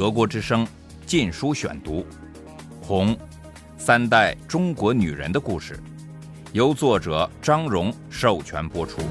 [0.00, 0.64] 德国之声
[1.04, 1.96] 《禁书选读》，
[2.80, 3.14] 《红》，
[3.76, 5.78] 三代中国女人的故事，
[6.54, 9.02] 由作者张荣授权播出。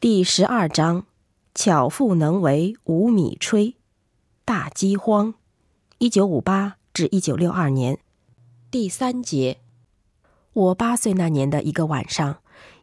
[0.00, 1.06] 第十二章：
[1.54, 3.74] 巧妇能为无米炊。
[4.44, 5.34] 大饥荒，
[5.98, 8.00] 一九五八至一九六二年。
[8.72, 9.58] 第三节。
[10.52, 12.38] 我八岁那年的一个晚上，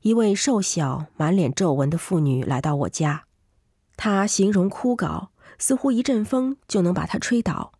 [0.07, 3.25] 一位瘦小、满脸皱纹的妇女来到我家。
[3.97, 5.27] 她形容枯槁，
[5.59, 7.73] 似乎一阵风就能把她吹倒。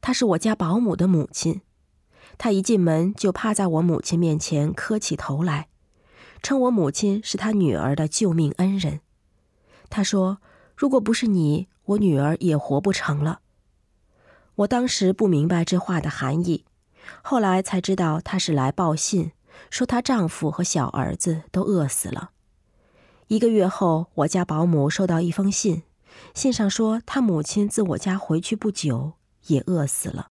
[0.00, 1.60] 她是我家保姆的母亲。
[2.38, 5.68] 她一进门就趴在我母亲面前磕起头来，
[6.42, 8.98] 称我母亲是她女儿的救命恩人。
[9.88, 10.38] 她说
[10.76, 13.38] ：“如果不是你，我女儿也活不成了。”
[14.56, 16.64] 我当时不明白这话的含义。
[17.22, 19.30] 后来才知道，她是来报信，
[19.70, 22.30] 说她丈夫和小儿子都饿死了。
[23.28, 25.82] 一个月后，我家保姆收到一封信，
[26.34, 29.14] 信上说她母亲自我家回去不久
[29.46, 30.28] 也饿死了。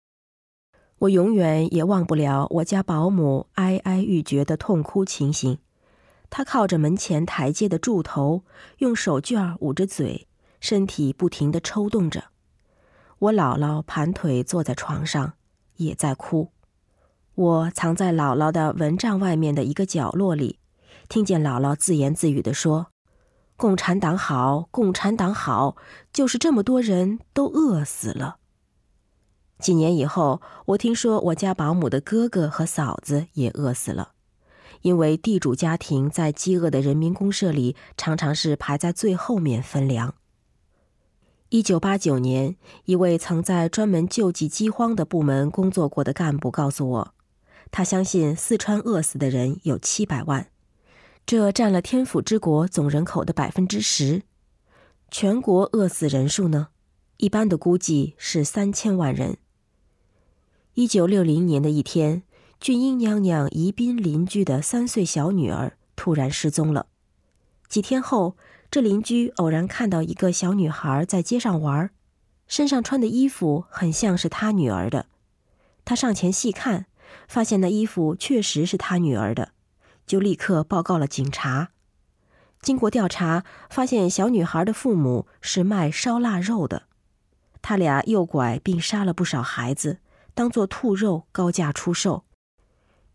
[0.98, 5.58] 我永远也忘不了我家保姆哀哀欲绝的痛哭情形。
[6.28, 8.44] 她靠着门前台阶的柱头，
[8.78, 10.28] 用手绢捂着嘴，
[10.60, 12.24] 身体不停地抽动着。
[13.18, 15.34] 我姥姥盘腿坐在床上，
[15.76, 16.50] 也在哭。
[17.34, 20.58] 我藏在姥姥的蚊帐外面的一个角落里，
[21.08, 22.88] 听见姥姥自言自语地说
[23.56, 25.76] ：“共产党好，共产党好，
[26.12, 28.36] 就是这么多人都饿死了。”
[29.58, 34.12] 几年以后，我听说我家保姆的哥哥和嫂子也饿死了，
[34.82, 40.14] 因为地主家庭在饥饿的人民公社里常常是排在最后面分粮。
[41.50, 47.14] 一九八九年，一位曾在专门救济饥荒的部门工作过的干部告诉我。
[47.72, 50.48] 他相信四川饿死的人有七百万，
[51.24, 54.22] 这占了天府之国总人口的百分之十。
[55.08, 56.68] 全国饿死人数呢？
[57.18, 59.38] 一般的估计是三千万人。
[60.74, 62.24] 一九六零年的一天，
[62.58, 66.86] 俊英娘娘宜宾邻居的三岁小女儿突然失踪了。
[67.68, 68.36] 几天后，
[68.70, 71.90] 这邻居偶然看到一个小女孩在街上玩，
[72.48, 75.06] 身上穿的衣服很像是她女儿的。
[75.84, 76.86] 他上前细看。
[77.28, 79.52] 发现那衣服确实是他女儿的，
[80.06, 81.70] 就立刻报告了警察。
[82.60, 86.84] 经过调查，发现小女孩的父母是卖烧腊肉的，
[87.62, 89.98] 他俩诱拐并杀了不少孩子，
[90.34, 92.24] 当做兔肉高价出售。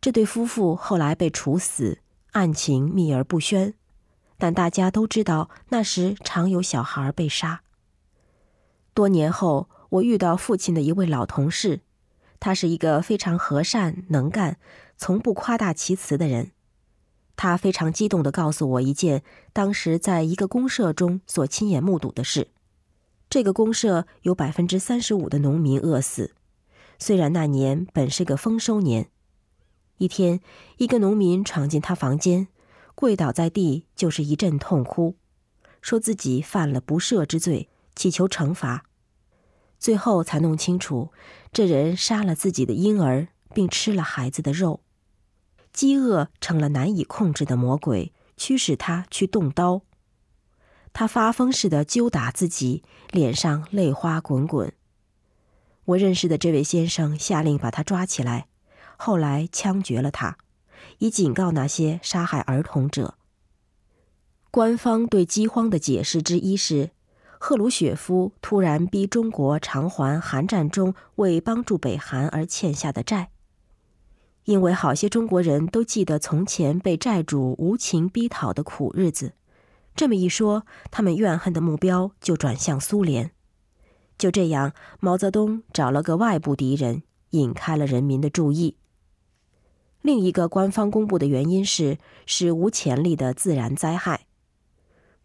[0.02, 2.00] 这对夫妇后来被处死，
[2.32, 3.76] 案情秘而不宣，
[4.38, 7.62] 但大家都知道那时常有小孩被杀。
[8.94, 11.82] 多年后，我遇到父亲的一位老同事。
[12.40, 14.58] 他是一个非常和善、能干、
[14.98, 16.52] 从不夸大其词的人。
[17.36, 22.48] 他非常激动地告诉我一件当时在一个公社中所亲眼目睹的事：
[23.30, 26.34] 这个公社有百分之三十五的农民饿死。
[26.98, 29.10] 虽然那年本是个丰收年，
[29.98, 30.40] 一天，
[30.78, 32.48] 一个农民闯进他房间，
[32.96, 35.18] 跪倒在地，就是一阵痛哭，
[35.82, 38.86] 说自己犯了不赦之罪，祈求惩罚。
[39.86, 41.12] 最后才弄清楚，
[41.54, 44.82] 这人杀了自己的婴儿，并吃了孩子的肉。
[45.72, 49.84] 饥饿成了难以控制的魔鬼，驱使他去动刀。
[50.92, 52.82] 他发疯似的揪打自己，
[53.12, 54.74] 脸上泪花滚滚。
[55.84, 58.48] 我认识的这位先生下令把他抓起来，
[58.98, 60.40] 后来枪决了他，
[60.98, 63.20] 以警告那些杀害儿童者。
[64.50, 66.95] 官方对饥荒的解释之一是。
[67.40, 73.30] 赫鲁雪夫突然逼中国偿还韩战中为帮助北韩而欠下的债，
[74.46, 79.34] 因为好些中国人都记得从前被债主无情逼讨的苦日子。
[79.96, 83.32] 这么一说，他们怨恨的目标就转向苏联。
[84.18, 88.78] 就这样，毛泽东找了个外部敌人，引开了人民的注意。
[90.02, 94.28] 另一个官方公布的原因是史无前例的自然灾害。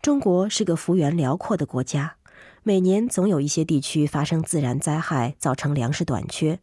[0.03, 2.17] 中国是个幅员辽阔的国家，
[2.63, 6.59] 每年总有一些地区发生自然灾害，造成粮食短缺。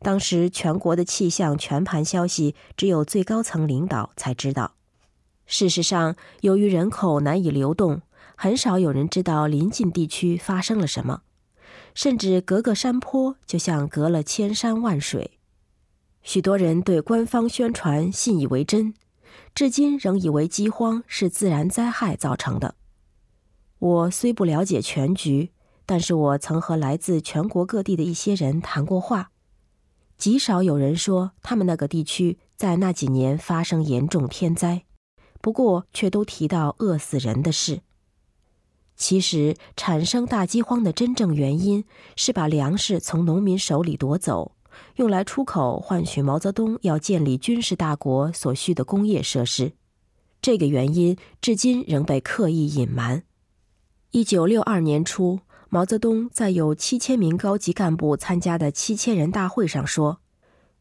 [0.00, 4.74] 当时全国的气象全盘消息只有最高层领导才知道。
[5.46, 8.02] 事实上，由于人口难以流动，
[8.34, 11.22] 很少有人知道邻近地区发生了什么，
[11.94, 15.38] 甚至隔个山坡就像隔了千山万水。
[16.24, 18.92] 许多人对官方宣传信以为真。
[19.54, 22.74] 至今仍以为饥荒是自然灾害造成的。
[23.78, 25.52] 我虽不了解全局，
[25.84, 29.30] 但是我曾和来自全国各地的一些人谈过话，
[30.16, 34.84] 极少有人说他们那个地区在那几年发生严重天灾，
[35.42, 37.82] 不过却都提到饿死人的事。
[38.96, 41.84] 其实，产生大饥荒的真正原因
[42.16, 44.55] 是把粮食从农民手里夺走，
[44.96, 49.72] 用来出口换取毛泽东要建立军事大国所需的工业设施。
[50.40, 53.22] 这个原因至今仍被刻意隐瞒。
[54.10, 60.20] 一九六二年初，毛泽东在有七千名高级干部参加的七千人大会上说：“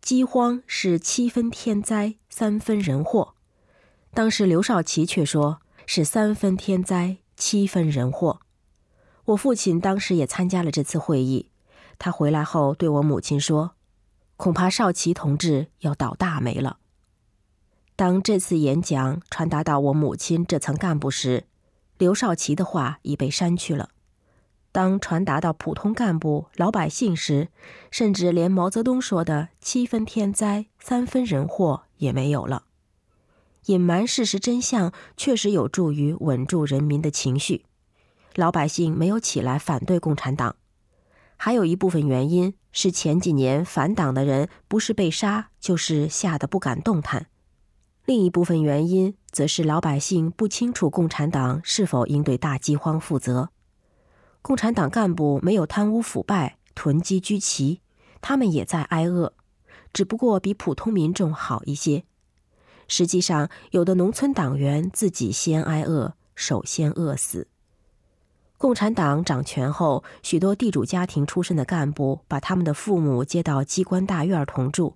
[0.01, 3.35] 饥荒是七分天灾，三分人祸。”
[4.13, 7.17] 当时刘少奇却说是三分天灾。
[7.37, 8.39] 七分人祸。
[9.25, 11.49] 我父亲当时也参加了这次会议。
[11.99, 13.71] 他回来后对我母亲说
[14.37, 16.77] ：“恐怕少奇同志要倒大霉了。”
[17.95, 21.45] 当这次演讲传达到我母亲这层干部时，
[21.97, 23.91] 刘少奇的话已被删去了。
[24.73, 27.47] 当传达到普通干部、老百姓时，
[27.89, 32.63] 甚至连毛泽东说的“七分天灾，三分人祸”也没有了。
[33.67, 37.65] 隐瞒事实真相确实有助于稳住人民的情绪，
[38.35, 40.57] 老百姓没有起来反对共产党。
[41.37, 47.27] 还有一部分原因是前几年反党的人不是被杀，就是吓得不敢动弹。
[48.03, 53.49] 另一部分原因则是老百姓不清楚共产党是否应对大饥荒负责。
[54.41, 57.79] 共产党干部没有贪污腐败、囤积居奇，
[58.19, 59.31] 他们也在挨饿，
[59.93, 62.03] 只不过比普通民众好一些。
[62.89, 67.47] 实际上，有的农村党员自己先挨饿，首先饿死。
[68.57, 74.95] 共产党掌权后，许多地主家庭出身的干部把他们的父母接到机关大院同住。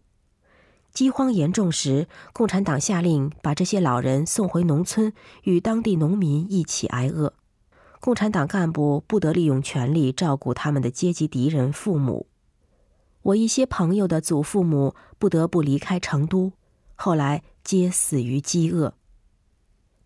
[0.94, 5.14] 饥荒严重时，共产党下令把这些老人送回农村，
[5.44, 7.34] 与当地农民一起挨饿。
[8.00, 12.28] 共产党干部不得利用权力照顾他们的阶级敌人父母。
[13.22, 16.54] 我一些朋友的祖父母不得不离开成都，
[16.96, 17.44] 后来。
[17.62, 18.96] 皆死于饥饿。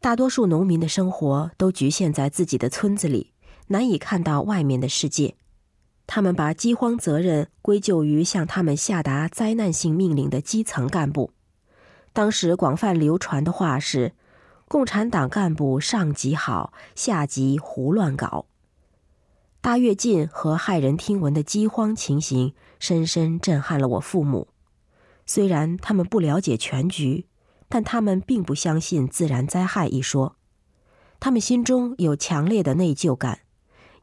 [0.02, 3.32] 大多数农民的生活都局限在自己的村子里，
[3.68, 5.36] 难以看到外面的世界。
[6.06, 11.32] 他们把饥荒责任归咎于向他们下达灾难性命令的基层干部。
[12.12, 14.14] 当时广泛流传的话是
[14.68, 18.46] ：“共产党干部上级好，下级胡乱搞。”
[19.62, 24.50] 大跃进和骇人听闻的饥荒情形深深震撼了我父母。
[25.26, 27.28] 虽然他们不了解全局。
[27.70, 30.36] 但他们并不相信自然灾害一说，
[31.20, 33.40] 他们心中有强烈的内疚感，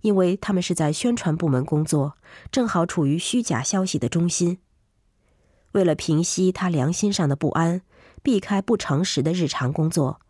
[0.03, 2.17] 因为他们是在宣传部门工作，
[2.51, 4.59] 正好处于虚假消息的中心。
[5.73, 7.83] 为了平息他良心上的不安，
[8.23, 10.21] 避开不诚实的日常工作，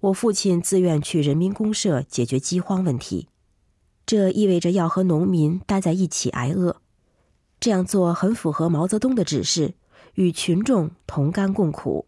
[0.00, 3.28] 我父亲自愿去人民公社解决饥荒问题。
[4.04, 6.80] 这意味着要和农民待在一起挨饿，
[7.60, 9.74] 这样做很符合毛泽东的指示，
[10.14, 12.06] 与群众同甘共苦。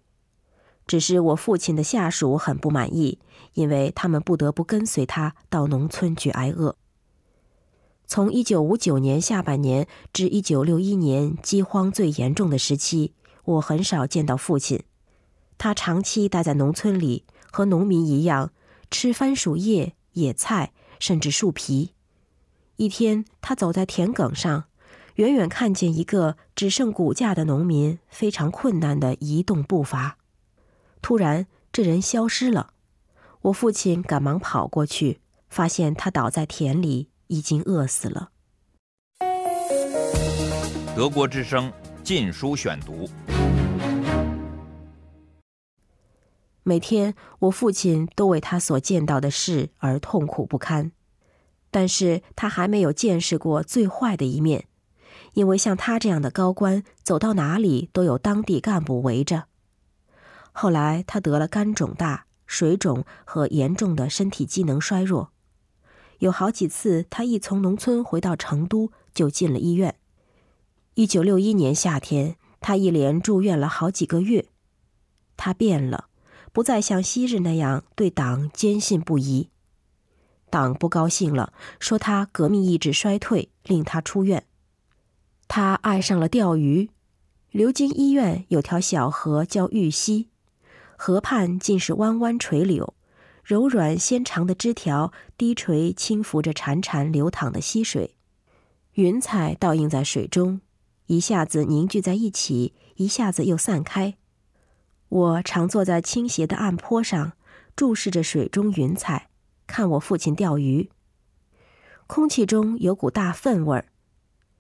[0.87, 3.21] 只是我父亲的下属很不满意，
[3.53, 6.75] 因为他们不得不跟随他到农村去挨饿。
[8.11, 13.13] 从1959年下半年至1961年饥荒最严重的时期，
[13.45, 14.83] 我很少见到父亲。
[15.57, 18.51] 他长期待在农村里，和农民一样
[18.91, 21.93] 吃番薯叶、野菜，甚至树皮。
[22.75, 24.65] 一天，他走在田埂上，
[25.15, 30.19] 远远看见一个只剩骨架的农民，非常困难地移动步伐。
[31.01, 32.73] 突然，这人消失了。
[33.43, 38.33] 我父亲赶忙跑过去，发现他倒在田里，已经饿死了。
[40.97, 41.71] 德国之声
[42.03, 43.07] 《禁书选读》。
[46.65, 50.91] 每天，我父亲都为他所见到的事而痛苦不堪，
[51.71, 54.67] 但是他还没有见识过最坏的一面，
[55.35, 59.45] 因为像他这样的高官，走到哪里都有当地干部围着。
[60.53, 65.31] 后来，他得了肝肿大、水肿和严重的身体机能衰弱，
[66.21, 69.97] 有好几次，他一从农村回到成都就进了医院。
[70.95, 74.47] 一九六一年夏天，他一连住院了好几个月。
[75.37, 76.09] 他变了，
[76.53, 79.49] 不再像昔日那样对党坚信不疑。
[80.51, 84.45] 党不高兴了，说他革命意志衰退，令他出院。
[85.49, 86.91] 他爱上了钓鱼。
[87.51, 90.29] 流经医院有条小河叫玉溪。
[90.97, 92.93] 河畔尽是弯弯垂柳，
[93.51, 98.15] 柔软纤长的枝条低垂轻拂着潺潺流淌的溪水，
[98.93, 100.61] 云彩倒映在水中，
[101.07, 104.15] 一下子凝聚在一起，一下子又散开。
[105.09, 107.33] 我常坐在倾斜的岸坡上，
[107.75, 109.31] 注视着水中云彩，
[109.67, 110.89] 看我父亲钓鱼。
[112.07, 113.87] 空气中有股大粪味儿。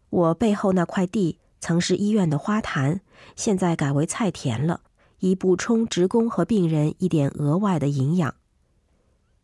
[0.08, 3.02] 我背后那块地曾是医院的花坛，
[3.36, 4.80] 现在改为菜田了。
[5.20, 8.34] 以补充职工和病人一点额外的营养。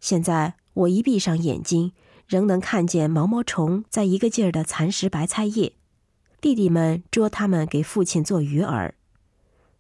[0.07, 1.91] 现在我一闭上眼睛，
[2.29, 5.73] 仍能看见毛毛虫在一个劲儿的蚕食白菜叶，
[6.41, 8.93] 弟弟们捉它们给父亲做鱼饵，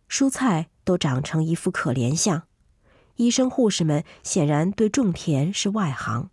[0.08, 2.42] 蔬菜都长成一副可怜相。
[3.14, 6.30] 医生护士们显然对种田是外行。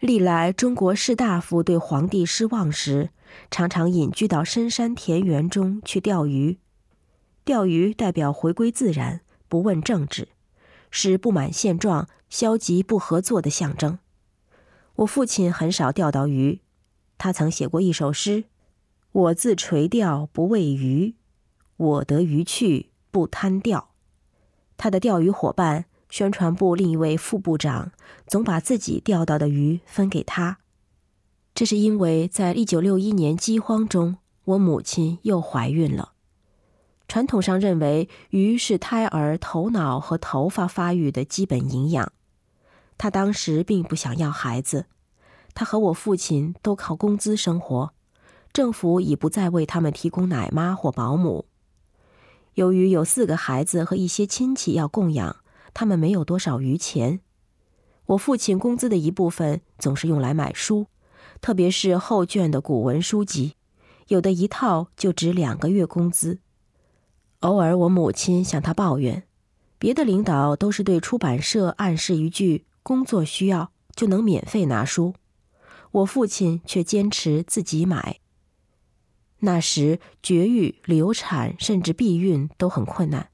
[0.00, 3.10] 历来中国士大夫对皇帝失望时，
[3.52, 6.58] 常常隐居到深山田园中去钓鱼。
[7.44, 10.30] 钓鱼代表回归自然，不问政治，
[10.94, 13.98] 是不满现状、消极不合作的象征。
[14.94, 16.60] 我父亲很少钓到鱼，
[17.18, 18.44] 他曾写过一首诗
[19.10, 21.16] ：“我自垂钓不为鱼，
[21.76, 23.90] 我得鱼去不贪钓。”
[24.78, 25.86] 他的钓鱼伙伴。
[26.10, 27.90] 宣传部另一位副部长
[28.28, 30.58] 总把自己钓到的鱼分给他，
[31.52, 36.13] 这是因为在一九六一年饥荒中，我母亲又怀孕了。
[37.14, 42.12] 传统上认为鱼是胎儿头脑和头发发育的基本营养。
[42.98, 44.86] 他当时并不想要孩子，
[45.54, 47.92] 他和我父亲都靠工资生活，
[48.52, 51.46] 政府已不再为他们提供奶妈或保姆。
[52.54, 55.36] 由于有四个孩子和一些亲戚要供养。
[55.72, 57.20] 他们没有多少余钱，
[58.06, 60.88] 我父亲工资的一部分总是用来买书，
[61.40, 63.54] 特别是后卷的古文书籍，
[64.08, 66.40] 有的一套就值两个月工资。
[67.44, 69.24] 偶尔我母亲向他抱怨，
[69.78, 75.12] 别的领导都是对出版社暗示一句“工作需要”就能免费拿书，
[75.90, 78.20] 我父亲却坚持自己买。
[79.40, 83.28] 那时绝育、流产甚至避孕都很困难。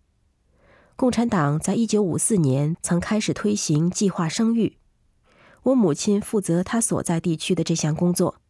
[0.96, 4.76] 共产党在一九五四年曾开始推行计划生育，
[5.62, 8.40] 我母亲负责她所在地区的这项工作。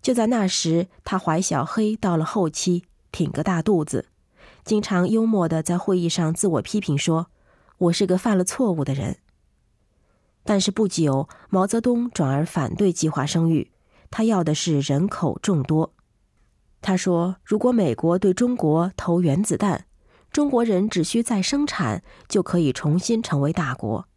[0.00, 4.06] 就在那时，她怀小黑到了后期，挺个大肚子，
[4.64, 7.28] 经常幽默地在会议上自我批评说
[7.78, 9.18] ：“我是个犯了错误的人。”
[10.44, 13.70] 但是不久，毛泽东转而反对计划生育，
[14.10, 15.92] 他要的是人口众多。
[16.80, 19.86] 他说：“如果美国对中国投原子弹。”
[20.32, 24.08] 中国人只需再生产，就可以重新成为大国。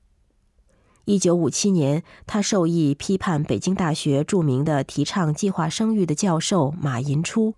[1.03, 7.55] 一九五七年，他受意批判北京大学著名的提倡计划生育的教授马寅初，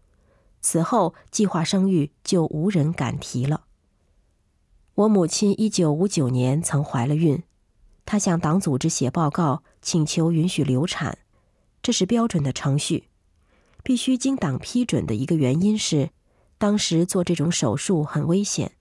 [0.70, 3.68] 此后计划生育就无人敢提了。
[4.96, 7.42] 我母亲一九五九年曾怀了孕，
[8.06, 11.20] 她向党组织写报告，请求允许流产，
[11.82, 13.06] 这是标准的程序，
[13.82, 16.10] 必须经党批准的一个原因是。
[16.58, 18.74] 当时做这种手术很危险。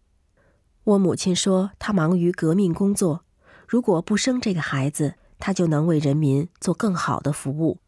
[0.82, 3.24] 我母亲说，她忙于革命工作，
[3.68, 7.78] 如果不生这个孩子，她就能为人民做更好的服务。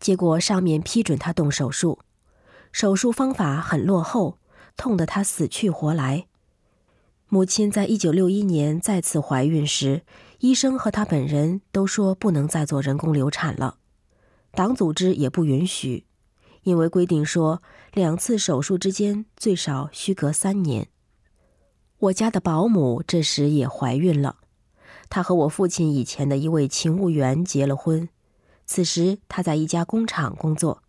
[0.00, 2.00] 结果上面批准她动手术，
[2.72, 4.38] 手术方法很落后，
[4.76, 6.26] 痛得她死去活来。
[7.28, 10.02] 母亲在一九六一年再次怀孕时，
[10.38, 13.76] 医生和她本人都说不能再做人工流产了，
[14.52, 16.06] 党组织也不允许。
[16.62, 17.62] 因为规定说，
[17.94, 20.88] 两次手术之间最少需隔三年。
[21.98, 24.36] 我家的保姆这时也怀孕了，
[25.08, 28.08] 她和我父亲以前的一位勤务员结了婚，
[28.66, 30.82] 此时她在一家工厂工作。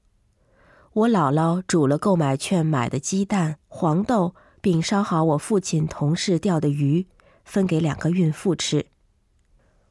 [0.94, 7.08] 我姥姥煮了购买券买的鸡蛋、黄豆，并烧好我父亲同事钓的鱼，
[7.46, 8.88] 分给两个孕妇吃。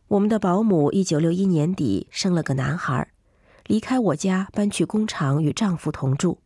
[0.09, 3.09] 我们的保姆一九六一年底生了个男孩。
[3.67, 6.41] 离开我家，搬去工厂与丈夫同住。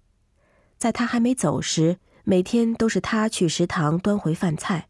[0.78, 4.86] 在她还没走时，每天都是她去食堂端回饭菜。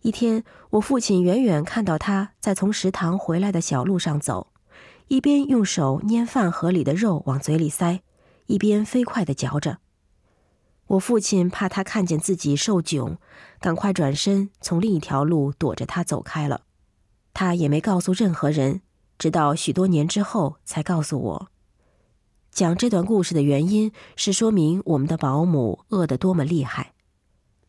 [0.00, 4.46] 一天，我父亲远远看到她在从食堂回来的小路上走，
[5.08, 8.00] 一边用手捏饭盒里的肉往嘴里塞，
[8.48, 9.78] 一边飞快地嚼着。
[10.88, 13.16] 我父亲怕他看见自己受窘，
[13.60, 16.62] 赶快转身从另一条路躲着他走开了。
[17.32, 18.82] 他也没告诉任何人。
[19.18, 21.48] 直到许多年之后，才告诉我，
[22.52, 26.92] 讲这段故事的原因是说明我们的保姆饿得多么厉害。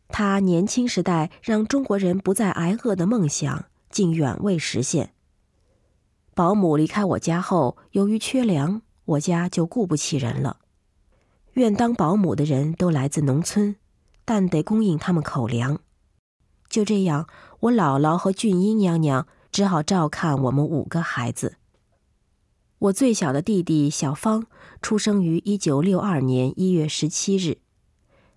[0.08, 5.12] 她年轻时代让中国人不再挨饿的梦想，竟远未实现。
[6.34, 10.59] 保姆离开我家后，由于缺粮，我家就雇不起人了。
[11.54, 13.76] 愿当保姆的人都来自农村，
[14.24, 15.80] 但得供应他们口粮。
[16.68, 17.26] 就这样，
[17.60, 19.26] 我姥姥和俊英娘娘。
[19.52, 21.56] 只好照看我们五个孩子。
[22.78, 24.46] 我最小的弟弟小芳
[24.80, 27.58] 出生于一九六二年一月十七日，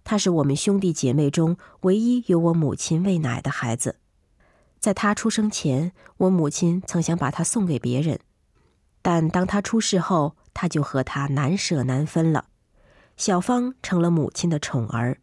[0.03, 3.97] 他是我们兄弟姐妹中唯一由我母亲喂奶的孩子。
[4.79, 8.19] 在他出生前，我母亲曾想把他送给别人，
[9.03, 12.47] 但当他出世后，他就和他难舍难分了。
[13.15, 15.19] 小芳成了母亲的宠儿，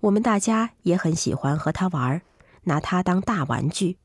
[0.00, 2.22] 我们大家也很喜欢和她玩，
[2.64, 3.98] 拿她当大玩具。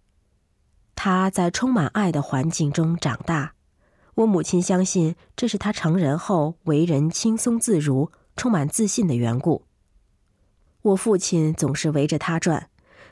[0.93, 3.53] 她在充满爱的环境中长大，
[4.15, 9.63] 我母亲相信这是她成人后为人轻松自如、充满自信的缘故。
[10.81, 12.69] 我父亲总是围着她转，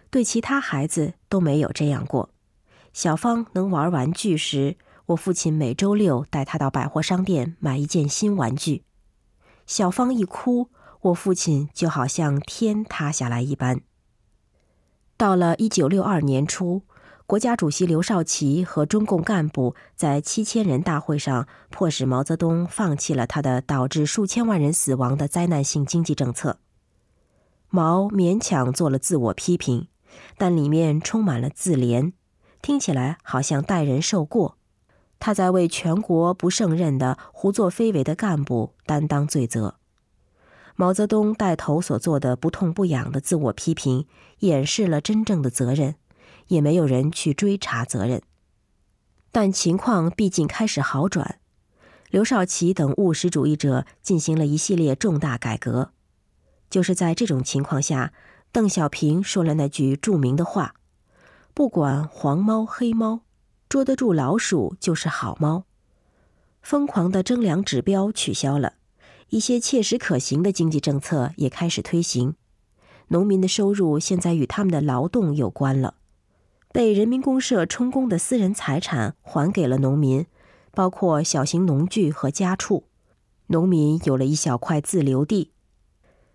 [0.10, 2.30] 对其他孩子都没有这样过。
[2.94, 8.84] 小芳能玩玩具时，我父亲每周六带她到百货商店买一件新玩具。
[9.66, 10.70] 小芳一哭，
[11.02, 13.82] 我父亲就好像天塌下来一般。
[15.18, 16.82] 到了一九六二年初，
[17.26, 26.60] 国家主席刘少奇和中共干部在七千人大会上迫使毛泽东放弃了他的导致数千万人死亡的灾难性经济政策。
[27.70, 29.88] 毛勉强做了自我批评，
[30.38, 32.14] 但里面充满了自怜，
[32.62, 34.58] 听起来好像代人受过。
[35.26, 39.78] 他在为全国不胜任的胡作非为的干部担当罪责。
[40.76, 44.06] 毛泽东带头所做的不痛不痒的自我批评，
[44.42, 45.96] 掩饰了真正的责任，
[46.50, 48.22] 也没有人去追查责任。
[49.32, 51.40] 但情况毕竟开始好转，
[52.12, 55.90] 刘少奇等务实主义者进行了一系列重大改革。
[56.70, 58.14] 就是在这种情况下，
[58.52, 60.76] 邓小平说了那句著名的话
[61.56, 63.22] ：“不管黄猫黑猫。”
[63.68, 65.66] 捉得住老鼠就是好猫。
[66.62, 68.74] 疯狂的征粮指标取消了，
[69.30, 72.36] 一些切实可行的经济政策也开始推行。
[73.10, 75.96] 农民的收入现在与他们的劳动有关了。
[76.72, 80.26] 被人民公社充公的私人财产还给了农民，
[80.72, 82.86] 包括小型农具和家畜。
[83.48, 85.52] 农民有了一小块自留地。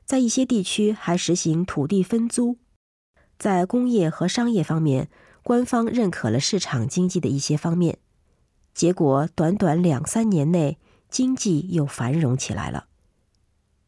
[0.04, 2.58] 在一些地区还实行土地分租。
[3.36, 5.08] 在工业和商业方面。
[5.42, 7.98] 官方认可了市场经济的一些方面，
[8.74, 10.78] 结果短短两三年内，
[11.08, 12.86] 经济又繁荣起来了。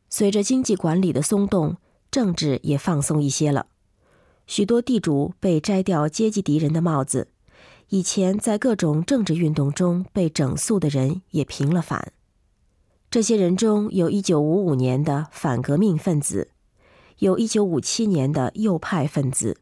[0.09, 1.77] 随着经济管理的松动，
[2.11, 3.67] 政治也放松一些了。
[4.47, 7.29] 许多地主被摘掉阶级敌人的帽子，
[7.89, 12.13] 以前在各种政治运动中被整肃的人也平了反。
[13.11, 16.51] 这些人中有一九五五年的反革命分子，
[17.19, 19.59] 有一九五七年的右派分子。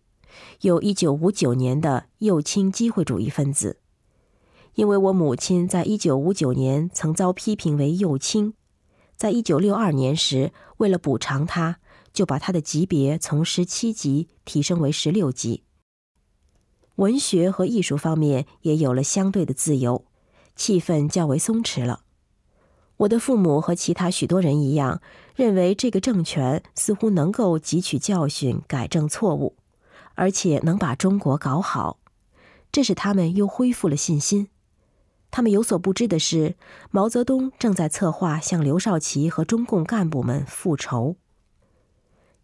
[0.63, 3.79] 有一九五九年的右倾机会主义分子，
[4.75, 8.55] 因为我母亲在一九五九年曾遭批评为右倾，
[9.17, 11.79] 在一九六二年时，为了补偿他，
[12.13, 15.65] 就把他的级别从十七级提升为十六级。
[16.97, 20.05] 文学和艺术方面也有了相对的自由，
[20.55, 22.03] 气氛较为松弛了。
[22.99, 25.01] 我的父母和其他许多人一样，
[25.35, 29.57] 认为这个政权似乎能够汲取教训，改正错误。
[30.15, 31.99] 而且能把中国搞好，
[32.71, 34.49] 这使他们又恢复了信心。
[35.31, 36.57] 他们有所不知的是，
[36.91, 41.17] 毛泽东正在策划向刘少奇和中共干部们复仇。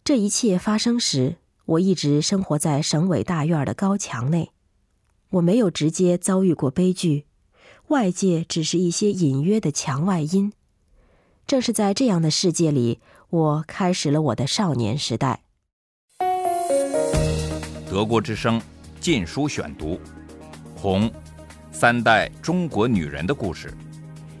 [0.05, 4.51] 这一切发生时，我一直生活在省委大院的高墙内，
[5.31, 7.25] 我没有直接遭遇过悲剧，
[7.89, 10.53] 外界只是一些隐约的墙外音。
[11.45, 15.41] 正是在这样的世界里，我开始了我的少年时代。
[17.97, 18.61] 俄国之声
[18.99, 19.95] 《禁书选读》，
[20.79, 21.11] 《红
[21.71, 23.69] 三代中国女人的故事》，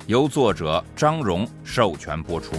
[0.05, 2.53] 由作者张荣授权播出。